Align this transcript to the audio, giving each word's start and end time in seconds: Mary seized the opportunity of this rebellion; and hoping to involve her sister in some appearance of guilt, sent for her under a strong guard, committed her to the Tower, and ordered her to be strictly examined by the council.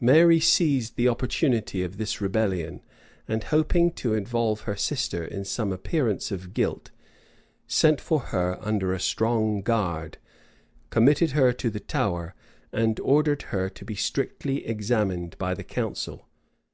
Mary 0.00 0.40
seized 0.40 0.96
the 0.96 1.06
opportunity 1.06 1.82
of 1.82 1.98
this 1.98 2.18
rebellion; 2.18 2.80
and 3.28 3.44
hoping 3.52 3.92
to 3.92 4.14
involve 4.14 4.60
her 4.62 4.74
sister 4.74 5.22
in 5.22 5.44
some 5.44 5.70
appearance 5.70 6.30
of 6.30 6.54
guilt, 6.54 6.90
sent 7.66 8.00
for 8.00 8.20
her 8.32 8.56
under 8.62 8.94
a 8.94 8.98
strong 8.98 9.60
guard, 9.60 10.16
committed 10.88 11.32
her 11.32 11.52
to 11.52 11.68
the 11.68 11.78
Tower, 11.78 12.34
and 12.72 12.98
ordered 13.00 13.42
her 13.52 13.68
to 13.68 13.84
be 13.84 13.94
strictly 13.94 14.66
examined 14.66 15.36
by 15.36 15.52
the 15.52 15.62
council. 15.64 16.26